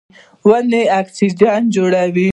ونې 0.47 0.81
اکسیجن 1.01 1.61
جوړوي. 1.75 2.29